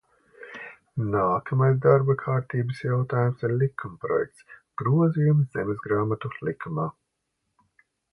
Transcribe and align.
"Nākamais 1.15 1.75
darba 1.83 2.15
kārtības 2.21 2.79
jautājums 2.85 3.43
ir 3.47 3.53
likumprojekts 3.63 4.55
"Grozījumi 4.83 5.45
Zemesgrāmatu 5.57 6.33
likumā"." 6.49 6.87